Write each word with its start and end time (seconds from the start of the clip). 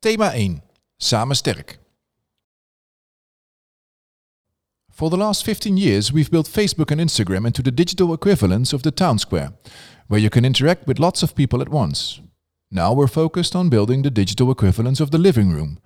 Thema 0.00 0.30
1. 0.32 0.62
Samen 0.96 1.36
sterk. 1.36 1.78
For 4.90 5.10
the 5.10 5.16
last 5.16 5.42
15 5.42 5.76
years, 5.76 6.12
we've 6.12 6.30
built 6.30 6.48
Facebook 6.48 6.90
and 6.90 7.00
Instagram 7.00 7.44
into 7.46 7.62
the 7.62 7.74
digital 7.74 8.12
equivalents 8.12 8.72
of 8.72 8.82
the 8.82 8.94
town 8.94 9.18
square, 9.18 9.52
where 10.06 10.20
you 10.20 10.28
can 10.28 10.44
interact 10.44 10.86
with 10.86 10.98
lots 10.98 11.22
of 11.22 11.34
people 11.34 11.60
at 11.60 11.68
once. 11.68 12.20
Now 12.68 12.94
we're 12.94 13.08
focused 13.08 13.54
on 13.54 13.68
building 13.68 14.02
the 14.02 14.12
digital 14.12 14.50
equivalents 14.50 15.00
of 15.00 15.10
the 15.10 15.18
living 15.18 15.52
room, 15.52 15.78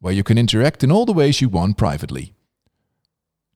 where 0.00 0.14
you 0.14 0.24
can 0.24 0.38
interact 0.38 0.82
in 0.82 0.90
all 0.90 1.04
the 1.04 1.14
ways 1.14 1.38
you 1.38 1.52
want 1.52 1.76
privately. 1.76 2.34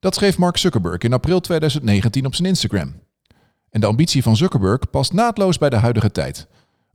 Dat 0.00 0.14
schreef 0.14 0.38
Mark 0.38 0.56
Zuckerberg 0.56 1.02
in 1.02 1.12
april 1.12 1.40
2019 1.40 2.26
op 2.26 2.34
zijn 2.34 2.48
Instagram. 2.48 2.94
En 3.70 3.80
de 3.80 3.86
ambitie 3.86 4.22
van 4.22 4.36
Zuckerberg 4.36 4.90
past 4.90 5.12
naadloos 5.12 5.58
bij 5.58 5.70
de 5.70 5.76
huidige 5.76 6.10
tijd. 6.10 6.46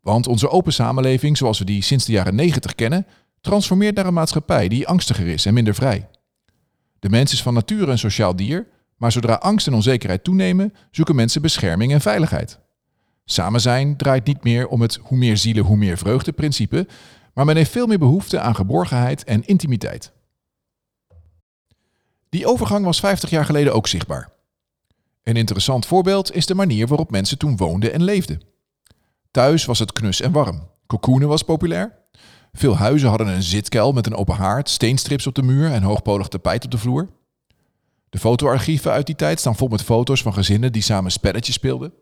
Want 0.02 0.28
onze 0.28 0.50
open 0.50 0.74
samenleving, 0.74 1.38
zoals 1.38 1.60
we 1.60 1.66
die 1.66 1.82
sinds 1.82 2.06
de 2.06 2.12
jaren 2.12 2.36
90 2.36 2.76
kennen, 2.76 3.06
transformeert 3.42 3.96
naar 3.96 4.06
een 4.06 4.14
maatschappij 4.14 4.68
die 4.68 4.88
angstiger 4.88 5.28
is 5.28 5.46
en 5.46 5.54
minder 5.54 5.76
vrij. 5.76 6.08
De 7.00 7.10
mens 7.10 7.34
is 7.34 7.42
van 7.42 7.54
nature 7.54 7.92
een 7.92 7.98
sociaal 7.98 8.36
dier, 8.36 8.68
maar 8.98 9.12
zodra 9.12 9.34
angst 9.34 9.68
en 9.68 9.74
onzekerheid 9.74 10.24
toenemen, 10.24 10.74
zoeken 10.92 11.16
mensen 11.16 11.42
bescherming 11.42 11.92
en 11.92 12.02
veiligheid. 12.02 12.60
Samen 13.26 13.62
zijn 13.62 13.98
draait 13.98 14.26
niet 14.26 14.44
meer 14.44 14.68
om 14.68 14.82
het 14.82 15.00
hoe 15.02 15.18
meer 15.18 15.38
zielen, 15.38 15.64
hoe 15.64 15.78
meer 15.78 15.98
vreugde 15.98 16.32
principe, 16.32 16.88
maar 17.34 17.46
men 17.46 17.56
heeft 17.56 17.72
veel 17.72 17.88
meer 17.88 18.00
behoefte 18.00 18.40
aan 18.40 18.56
geborgenheid 18.56 19.24
en 19.24 19.46
intimiteit. 19.46 20.12
Die 22.30 22.48
overgang 22.48 22.86
was 22.86 23.00
50 23.00 23.30
jaar 23.30 23.46
geleden 23.46 23.74
ook 23.74 23.88
zichtbaar. 23.88 24.30
Een 25.24 25.36
interessant 25.36 25.86
voorbeeld 25.86 26.36
is 26.36 26.46
de 26.46 26.56
manier 26.56 26.88
waarop 26.88 27.12
mensen 27.12 27.38
toen 27.38 27.58
woonden 27.58 27.94
en 27.94 28.04
leefden. 28.04 28.42
Thuis 29.32 29.66
was 29.66 29.80
het 29.80 29.92
knus 29.92 30.22
en 30.22 30.32
warm. 30.32 30.68
Cocoonen 30.88 31.28
was 31.28 31.44
populair. 31.44 31.98
Veel 32.54 32.78
huizen 32.78 33.10
hadden 33.10 33.28
een 33.28 33.44
zitkel 33.44 33.92
met 33.92 34.06
een 34.06 34.16
open 34.16 34.36
haard, 34.36 34.70
steenstrips 34.70 35.28
op 35.28 35.36
de 35.36 35.42
muur 35.42 35.72
en 35.72 35.84
hoogpolig 35.84 36.28
tapijt 36.28 36.66
op 36.66 36.72
de 36.72 36.78
vloer. 36.78 37.10
De 38.10 38.20
fotoarchieven 38.20 38.92
uit 38.92 39.06
die 39.06 39.16
tijd 39.16 39.40
staan 39.40 39.56
vol 39.56 39.68
met 39.68 39.84
foto's 39.84 40.22
van 40.22 40.34
gezinnen 40.34 40.72
die 40.72 40.82
samen 40.82 41.12
spelletjes 41.12 41.56
speelden. 41.56 41.94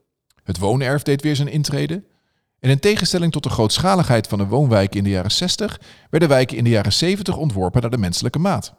Het 0.43 0.57
woonerf 0.57 1.03
deed 1.03 1.21
weer 1.21 1.35
zijn 1.35 1.47
intrede. 1.47 2.03
En 2.59 2.69
in 2.69 2.79
tegenstelling 2.79 3.31
tot 3.31 3.43
de 3.43 3.49
grootschaligheid 3.49 4.27
van 4.27 4.37
de 4.37 4.45
woonwijken 4.45 4.97
in 4.97 5.03
de 5.03 5.09
jaren 5.09 5.31
60, 5.31 5.79
werden 6.09 6.29
wijken 6.29 6.57
in 6.57 6.63
de 6.63 6.69
jaren 6.69 6.93
70 6.93 7.37
ontworpen 7.37 7.81
naar 7.81 7.91
de 7.91 7.97
menselijke 7.97 8.39
maat. 8.39 8.73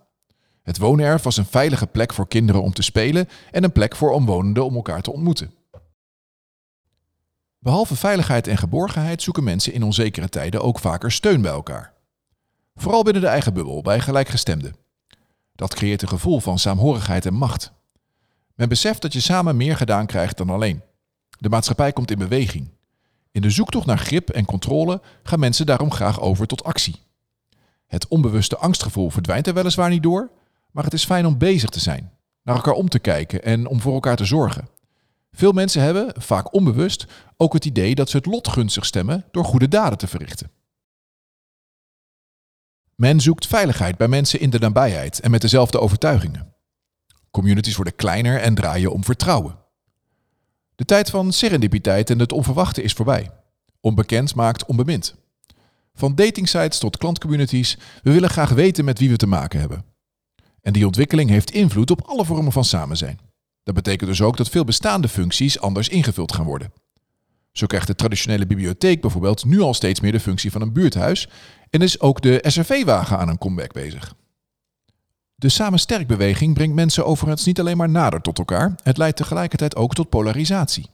Het 0.62 0.78
woonerf 0.78 1.22
was 1.22 1.36
een 1.36 1.44
veilige 1.44 1.86
plek 1.86 2.12
voor 2.12 2.28
kinderen 2.28 2.62
om 2.62 2.72
te 2.72 2.82
spelen 2.82 3.28
en 3.50 3.64
een 3.64 3.72
plek 3.72 3.96
voor 3.96 4.10
omwonenden 4.10 4.64
om 4.64 4.74
elkaar 4.74 5.02
te 5.02 5.12
ontmoeten. 5.12 5.50
Behalve 7.58 7.96
veiligheid 7.96 8.46
en 8.46 8.56
geborgenheid 8.56 9.22
zoeken 9.22 9.44
mensen 9.44 9.72
in 9.72 9.82
onzekere 9.82 10.28
tijden 10.28 10.62
ook 10.62 10.78
vaker 10.78 11.12
steun 11.12 11.42
bij 11.42 11.50
elkaar. 11.50 11.92
Vooral 12.74 13.02
binnen 13.02 13.22
de 13.22 13.28
eigen 13.28 13.54
bubbel, 13.54 13.82
bij 13.82 14.00
gelijkgestemden. 14.00 14.76
Dat 15.54 15.74
creëert 15.74 16.02
een 16.02 16.08
gevoel 16.08 16.40
van 16.40 16.58
saamhorigheid 16.58 17.26
en 17.26 17.34
macht. 17.34 17.72
Men 18.54 18.68
beseft 18.68 19.02
dat 19.02 19.12
je 19.12 19.20
samen 19.20 19.56
meer 19.56 19.76
gedaan 19.76 20.06
krijgt 20.06 20.36
dan 20.36 20.50
alleen. 20.50 20.82
De 21.38 21.48
maatschappij 21.48 21.92
komt 21.92 22.10
in 22.10 22.18
beweging. 22.18 22.70
In 23.30 23.42
de 23.42 23.50
zoektocht 23.50 23.86
naar 23.86 23.98
grip 23.98 24.30
en 24.30 24.44
controle 24.44 25.00
gaan 25.22 25.38
mensen 25.38 25.66
daarom 25.66 25.92
graag 25.92 26.20
over 26.20 26.46
tot 26.46 26.64
actie. 26.64 26.96
Het 27.86 28.08
onbewuste 28.08 28.56
angstgevoel 28.56 29.10
verdwijnt 29.10 29.46
er 29.46 29.54
weliswaar 29.54 29.90
niet 29.90 30.02
door, 30.02 30.30
maar 30.70 30.84
het 30.84 30.92
is 30.92 31.04
fijn 31.04 31.26
om 31.26 31.38
bezig 31.38 31.70
te 31.70 31.80
zijn, 31.80 32.12
naar 32.42 32.54
elkaar 32.54 32.74
om 32.74 32.88
te 32.88 32.98
kijken 32.98 33.44
en 33.44 33.66
om 33.66 33.80
voor 33.80 33.94
elkaar 33.94 34.16
te 34.16 34.24
zorgen. 34.24 34.68
Veel 35.30 35.52
mensen 35.52 35.82
hebben, 35.82 36.22
vaak 36.22 36.54
onbewust, 36.54 37.06
ook 37.36 37.52
het 37.52 37.64
idee 37.64 37.94
dat 37.94 38.10
ze 38.10 38.16
het 38.16 38.26
lot 38.26 38.48
gunstig 38.48 38.84
stemmen 38.84 39.24
door 39.30 39.44
goede 39.44 39.68
daden 39.68 39.98
te 39.98 40.06
verrichten. 40.06 40.50
Men 42.94 43.20
zoekt 43.20 43.46
veiligheid 43.46 43.96
bij 43.96 44.08
mensen 44.08 44.40
in 44.40 44.50
de 44.50 44.58
nabijheid 44.58 45.20
en 45.20 45.30
met 45.30 45.40
dezelfde 45.40 45.80
overtuigingen. 45.80 46.54
Communities 47.30 47.76
worden 47.76 47.96
kleiner 47.96 48.40
en 48.40 48.54
draaien 48.54 48.92
om 48.92 49.04
vertrouwen. 49.04 49.58
De 50.74 50.84
tijd 50.84 51.10
van 51.10 51.32
serendipiteit 51.32 52.10
en 52.10 52.18
het 52.18 52.32
onverwachte 52.32 52.82
is 52.82 52.92
voorbij. 52.92 53.30
Onbekend 53.80 54.34
maakt 54.34 54.64
onbemind. 54.64 55.14
Van 55.94 56.14
datingsites 56.14 56.78
tot 56.78 56.96
klantcommunities, 56.96 57.78
we 58.02 58.12
willen 58.12 58.30
graag 58.30 58.50
weten 58.50 58.84
met 58.84 58.98
wie 58.98 59.10
we 59.10 59.16
te 59.16 59.26
maken 59.26 59.60
hebben. 59.60 59.84
En 60.62 60.72
die 60.72 60.86
ontwikkeling 60.86 61.30
heeft 61.30 61.50
invloed 61.50 61.90
op 61.90 62.02
alle 62.06 62.24
vormen 62.24 62.52
van 62.52 62.64
samen 62.64 62.96
zijn. 62.96 63.18
Dat 63.68 63.76
betekent 63.76 64.10
dus 64.10 64.22
ook 64.22 64.36
dat 64.36 64.48
veel 64.48 64.64
bestaande 64.64 65.08
functies 65.08 65.60
anders 65.60 65.88
ingevuld 65.88 66.34
gaan 66.34 66.44
worden. 66.44 66.72
Zo 67.52 67.66
krijgt 67.66 67.86
de 67.86 67.94
traditionele 67.94 68.46
bibliotheek 68.46 69.00
bijvoorbeeld 69.00 69.44
nu 69.44 69.60
al 69.60 69.74
steeds 69.74 70.00
meer 70.00 70.12
de 70.12 70.20
functie 70.20 70.50
van 70.50 70.60
een 70.60 70.72
buurthuis 70.72 71.28
en 71.70 71.82
is 71.82 72.00
ook 72.00 72.22
de 72.22 72.44
SRV-wagen 72.46 73.18
aan 73.18 73.28
een 73.28 73.38
comeback 73.38 73.72
bezig. 73.72 74.14
De 75.34 75.48
Samen 75.48 75.78
Sterk 75.78 76.06
beweging 76.06 76.54
brengt 76.54 76.74
mensen 76.74 77.06
overigens 77.06 77.44
niet 77.44 77.60
alleen 77.60 77.76
maar 77.76 77.88
nader 77.88 78.20
tot 78.20 78.38
elkaar, 78.38 78.74
het 78.82 78.96
leidt 78.96 79.16
tegelijkertijd 79.16 79.76
ook 79.76 79.94
tot 79.94 80.08
polarisatie. 80.08 80.90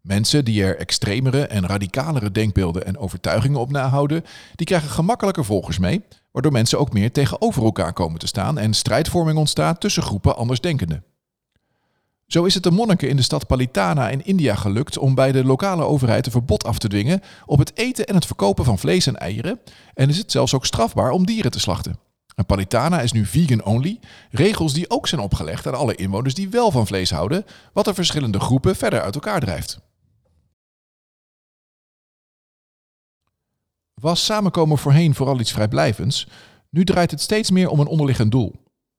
Mensen 0.00 0.44
die 0.44 0.64
er 0.64 0.78
extremere 0.78 1.46
en 1.46 1.66
radicalere 1.66 2.30
denkbeelden 2.30 2.86
en 2.86 2.98
overtuigingen 2.98 3.60
op 3.60 3.70
nahouden, 3.70 4.24
die 4.54 4.66
krijgen 4.66 4.90
gemakkelijker 4.90 5.44
volgers 5.44 5.78
mee, 5.78 6.04
waardoor 6.32 6.52
mensen 6.52 6.78
ook 6.78 6.92
meer 6.92 7.12
tegenover 7.12 7.64
elkaar 7.64 7.92
komen 7.92 8.18
te 8.18 8.26
staan 8.26 8.58
en 8.58 8.74
strijdvorming 8.74 9.38
ontstaat 9.38 9.80
tussen 9.80 10.02
groepen 10.02 10.36
andersdenkenden. 10.36 11.04
Zo 12.26 12.44
is 12.44 12.54
het 12.54 12.62
de 12.62 12.70
monniken 12.70 13.08
in 13.08 13.16
de 13.16 13.22
stad 13.22 13.46
Palitana 13.46 14.08
in 14.08 14.24
India 14.24 14.54
gelukt 14.54 14.98
om 14.98 15.14
bij 15.14 15.32
de 15.32 15.44
lokale 15.44 15.84
overheid 15.84 16.26
een 16.26 16.32
verbod 16.32 16.64
af 16.64 16.78
te 16.78 16.88
dwingen 16.88 17.20
op 17.46 17.58
het 17.58 17.76
eten 17.76 18.06
en 18.06 18.14
het 18.14 18.26
verkopen 18.26 18.64
van 18.64 18.78
vlees 18.78 19.06
en 19.06 19.16
eieren 19.16 19.60
en 19.94 20.08
is 20.08 20.18
het 20.18 20.30
zelfs 20.30 20.54
ook 20.54 20.66
strafbaar 20.66 21.10
om 21.10 21.26
dieren 21.26 21.50
te 21.50 21.60
slachten. 21.60 21.98
En 22.34 22.46
Palitana 22.46 23.00
is 23.00 23.12
nu 23.12 23.26
vegan 23.26 23.64
only, 23.64 24.00
regels 24.30 24.72
die 24.72 24.90
ook 24.90 25.08
zijn 25.08 25.20
opgelegd 25.20 25.66
aan 25.66 25.74
alle 25.74 25.94
inwoners 25.94 26.34
die 26.34 26.48
wel 26.48 26.70
van 26.70 26.86
vlees 26.86 27.10
houden, 27.10 27.44
wat 27.72 27.84
de 27.84 27.94
verschillende 27.94 28.40
groepen 28.40 28.76
verder 28.76 29.02
uit 29.02 29.14
elkaar 29.14 29.40
drijft. 29.40 29.78
Was 33.94 34.24
samenkomen 34.24 34.78
voorheen 34.78 35.14
vooral 35.14 35.40
iets 35.40 35.52
vrijblijvends, 35.52 36.28
nu 36.70 36.84
draait 36.84 37.10
het 37.10 37.20
steeds 37.20 37.50
meer 37.50 37.68
om 37.68 37.80
een 37.80 37.86
onderliggend 37.86 38.30
doel. 38.30 38.52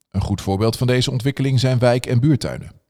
Een 0.10 0.22
goed 0.22 0.42
voorbeeld 0.42 0.78
van 0.78 0.88
deze 0.88 1.12
ontwikkeling 1.12 1.60
zijn 1.60 1.80
wijk- 1.80 2.06
en 2.06 2.20
buurtuinen. 2.20 2.85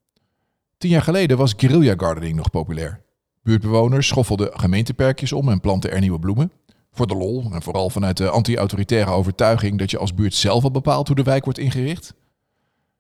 Tien 0.86 0.94
jaar 0.94 1.04
geleden 1.04 1.38
was 1.38 1.54
guerrilla 1.58 1.94
gardening 1.98 2.36
nog 2.36 2.50
populair. 2.50 3.02
Buurtbewoners 3.44 4.08
schoffelden 4.08 4.60
gemeenteperkjes 4.60 5.34
om 5.34 5.50
en 5.50 5.60
planten 5.60 5.92
er 5.92 6.00
nieuwe 6.00 6.20
bloemen. 6.20 6.52
Voor 6.92 7.08
de 7.08 7.16
lol 7.16 7.52
en 7.54 7.62
vooral 7.62 7.90
vanuit 7.90 8.18
de 8.18 8.30
anti-autoritaire 8.30 9.12
overtuiging 9.12 9.80
dat 9.80 9.92
je 9.92 9.98
als 9.98 10.14
buurt 10.14 10.34
zelf 10.34 10.64
al 10.64 10.72
bepaalt 10.72 11.08
hoe 11.08 11.16
de 11.16 11.24
wijk 11.24 11.44
wordt 11.44 11.60
ingericht. 11.60 12.14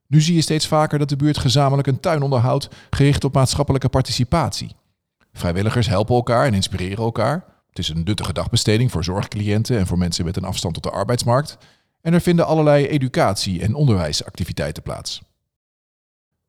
Nu 0.08 0.22
zie 0.22 0.36
je 0.36 0.42
steeds 0.42 0.68
vaker 0.68 1.00
dat 1.00 1.10
de 1.10 1.16
buurt 1.16 1.38
gezamenlijk 1.38 1.88
een 1.88 2.00
tuin 2.00 2.22
onderhoudt 2.22 2.68
gericht 2.90 3.24
op 3.24 3.34
maatschappelijke 3.34 3.90
participatie. 3.90 4.76
Vrijwilligers 5.34 5.88
helpen 5.88 6.16
elkaar 6.16 6.46
en 6.46 6.54
inspireren 6.54 7.04
elkaar. 7.04 7.46
Het 7.70 7.80
is 7.80 7.90
een 7.90 8.04
nuttige 8.04 8.34
dagbesteding 8.34 8.92
voor 8.92 9.04
zorgcliënten 9.04 9.78
en 9.78 9.88
voor 9.88 9.98
mensen 9.98 10.26
met 10.26 10.38
een 10.38 10.46
afstand 10.46 10.74
tot 10.74 10.84
de 10.84 10.92
arbeidsmarkt. 10.92 11.58
En 12.02 12.14
er 12.14 12.22
vinden 12.22 12.46
allerlei 12.46 12.88
educatie- 12.88 13.62
en 13.62 13.74
onderwijsactiviteiten 13.76 14.84
plaats. 14.84 15.22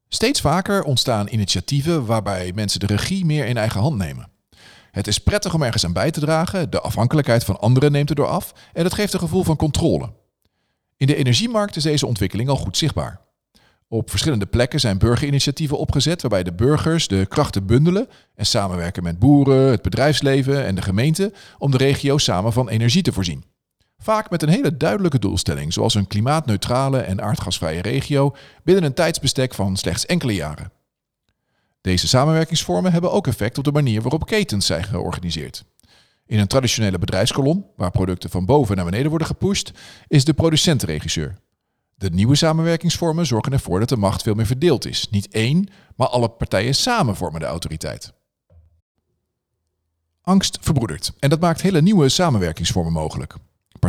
Steeds 0.09 0.41
vaker 0.41 0.83
ontstaan 0.83 1.29
initiatieven 1.29 2.07
waarbij 2.07 2.53
mensen 2.55 2.81
de 2.81 2.87
regie 2.87 3.25
meer 3.25 3.47
in 3.47 3.57
eigen 3.57 3.81
hand 3.81 3.97
nemen. 3.97 4.29
Het 4.91 5.07
is 5.07 5.19
prettig 5.19 5.55
om 5.55 5.63
ergens 5.63 5.85
aan 5.85 5.93
bij 5.93 6.11
te 6.11 6.21
dragen, 6.21 6.71
de 6.71 6.81
afhankelijkheid 6.81 7.45
van 7.45 7.61
anderen 7.61 7.93
neemt 7.93 8.09
erdoor 8.09 8.27
af 8.27 8.53
en 8.73 8.85
het 8.85 8.95
geeft 8.95 9.13
een 9.13 9.19
gevoel 9.19 9.45
van 9.45 9.57
controle. 9.57 10.13
In 10.97 11.07
de 11.07 11.17
energiemarkt 11.17 11.77
is 11.77 11.83
deze 11.83 12.07
ontwikkeling 12.07 12.49
al 12.49 12.57
goed 12.57 12.77
zichtbaar. 12.77 13.21
Op 13.89 14.11
verschillende 14.11 14.47
plekken 14.47 14.81
zijn 14.81 14.99
burgerinitiatieven 14.99 15.79
opgezet 15.79 16.21
waarbij 16.21 16.43
de 16.43 16.53
burgers 16.53 17.09
de 17.09 17.27
krachten 17.29 17.67
bundelen 17.67 18.09
en 18.35 18.47
samenwerken 18.47 19.03
met 19.03 19.19
boeren, 19.19 19.71
het 19.71 19.83
bedrijfsleven 19.83 20.65
en 20.65 20.75
de 20.75 20.83
gemeente 20.83 21.33
om 21.59 21.71
de 21.71 21.77
regio 21.77 22.19
samen 22.19 22.53
van 22.53 22.69
energie 22.69 23.03
te 23.03 23.13
voorzien. 23.13 23.45
Vaak 23.99 24.31
met 24.31 24.43
een 24.43 24.49
hele 24.49 24.77
duidelijke 24.77 25.19
doelstelling, 25.19 25.73
zoals 25.73 25.95
een 25.95 26.07
klimaatneutrale 26.07 26.99
en 26.99 27.23
aardgasvrije 27.23 27.83
regio 27.83 28.37
binnen 28.65 28.85
een 28.85 28.95
tijdsbestek 28.95 29.55
van 29.55 29.77
slechts 29.77 30.07
enkele 30.07 30.35
jaren. 30.35 30.73
Deze 31.81 32.09
samenwerkingsvormen 32.09 32.93
hebben 32.93 33.13
ook 33.13 33.27
effect 33.27 33.59
op 33.59 33.65
de 33.65 33.73
manier 33.73 34.03
waarop 34.03 34.27
ketens 34.27 34.67
zijn 34.67 34.85
georganiseerd. 34.85 35.65
In 36.27 36.39
een 36.39 36.47
traditionele 36.47 36.99
bedrijfskolom, 36.99 37.67
waar 37.77 37.91
producten 37.91 38.31
van 38.31 38.47
boven 38.47 38.77
naar 38.77 38.85
beneden 38.85 39.09
worden 39.09 39.27
gepusht, 39.27 39.73
is 40.09 40.25
de 40.25 40.35
producentenregisseur. 40.35 41.39
De 41.95 42.11
nieuwe 42.11 42.35
samenwerkingsvormen 42.35 43.27
zorgen 43.27 43.53
ervoor 43.53 43.79
dat 43.79 43.89
de 43.89 43.97
macht 43.97 44.23
veel 44.23 44.35
meer 44.35 44.47
verdeeld 44.47 44.87
is. 44.87 45.09
Niet 45.11 45.29
één, 45.29 45.69
maar 45.97 46.09
alle 46.09 46.29
partijen 46.29 46.75
samen 46.75 47.17
vormen 47.17 47.41
de 47.41 47.47
autoriteit. 47.47 48.13
Angst 50.23 50.59
verbroedert 50.61 51.13
en 51.19 51.31
dat 51.31 51.41
maakt 51.41 51.61
hele 51.61 51.83
nieuwe 51.83 52.09
samenwerkingsvormen 52.09 52.93
mogelijk. 52.93 53.35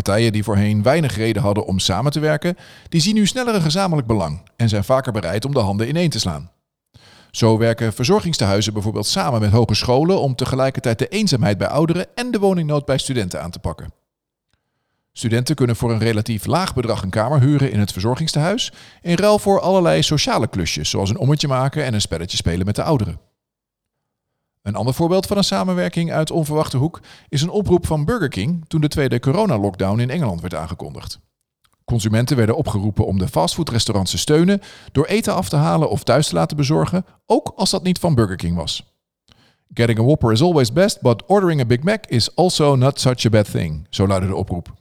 Partijen 0.04 0.32
die 0.32 0.44
voorheen 0.44 0.84
weinig 0.84 1.16
reden 1.16 1.42
hadden 1.42 1.66
om 1.66 1.80
samen 1.80 2.12
te 2.12 2.20
werken, 2.20 2.58
die 2.90 3.02
zien 3.02 3.16
nu 3.16 3.26
sneller 3.26 3.56
een 3.56 3.62
gezamenlijk 3.62 4.08
belang 4.08 4.42
en 4.56 4.70
zijn 4.70 4.84
vaker 4.84 5.12
bereid 5.12 5.46
om 5.46 5.54
de 5.54 5.60
handen 5.60 5.88
ineen 5.88 6.10
te 6.10 6.20
slaan. 6.20 6.52
Zo 7.32 7.58
werken 7.58 7.94
verzorgingstehuizen 7.94 8.74
bijvoorbeeld 8.74 9.06
samen 9.06 9.40
met 9.40 9.52
hogescholen 9.52 10.20
om 10.20 10.36
tegelijkertijd 10.36 11.00
de 11.00 11.08
eenzaamheid 11.08 11.58
bij 11.58 11.68
ouderen 11.68 12.08
en 12.16 12.32
de 12.32 12.40
woningnood 12.40 12.86
bij 12.86 12.98
studenten 12.98 13.42
aan 13.42 13.52
te 13.52 13.60
pakken. 13.60 13.94
Studenten 15.12 15.56
kunnen 15.56 15.76
voor 15.76 15.92
een 15.92 16.00
relatief 16.00 16.46
laag 16.46 16.74
bedrag 16.74 17.02
een 17.02 17.10
kamer 17.10 17.40
huren 17.40 17.72
in 17.72 17.80
het 17.80 17.92
verzorgingstehuis, 17.92 18.72
in 19.02 19.16
ruil 19.16 19.40
voor 19.40 19.60
allerlei 19.60 20.04
sociale 20.04 20.48
klusjes, 20.48 20.90
zoals 20.90 21.10
een 21.10 21.18
ommetje 21.18 21.48
maken 21.48 21.84
en 21.84 21.94
een 21.94 22.02
spelletje 22.02 22.38
spelen 22.38 22.66
met 22.66 22.76
de 22.76 22.84
ouderen. 22.84 23.27
Een 24.68 24.76
ander 24.76 24.94
voorbeeld 24.94 25.26
van 25.26 25.38
een 25.38 25.44
samenwerking 25.44 26.12
uit 26.12 26.32
onverwachte 26.32 26.78
hoek 26.78 27.00
is 27.30 27.42
een 27.42 27.50
oproep 27.50 27.86
van 27.86 28.06
Burger 28.06 28.30
King 28.30 28.66
toen 28.68 28.82
de 28.82 28.88
tweede 28.88 29.20
coronalockdown 29.20 30.00
in 30.00 30.10
Engeland 30.10 30.42
werd 30.42 30.56
aangekondigd. 30.56 31.20
Consumenten 31.86 32.38
werden 32.38 32.58
opgeroepen 32.58 33.06
om 33.06 33.18
de 33.18 33.28
fastfoodrestaurants 33.28 34.12
te 34.12 34.18
steunen 34.18 34.62
door 34.92 35.06
eten 35.06 35.34
af 35.34 35.50
te 35.50 35.56
halen 35.56 35.90
of 35.90 36.04
thuis 36.04 36.28
te 36.28 36.36
laten 36.36 36.58
bezorgen, 36.58 37.06
ook 37.26 37.54
als 37.56 37.70
dat 37.70 37.84
niet 37.84 38.00
van 38.00 38.16
Burger 38.16 38.36
King 38.36 38.56
was. 38.56 38.96
Getting 39.74 40.00
a 40.00 40.04
Whopper 40.04 40.32
is 40.32 40.42
always 40.42 40.74
best, 40.74 41.02
but 41.02 41.26
ordering 41.26 41.62
a 41.62 41.66
Big 41.66 41.84
Mac 41.84 42.06
is 42.06 42.36
also 42.36 42.76
not 42.76 43.00
such 43.00 43.26
a 43.26 43.30
bad 43.30 43.52
thing, 43.52 43.88
zo 43.90 44.08
luidde 44.08 44.28
de 44.28 44.36
oproep. 44.36 44.74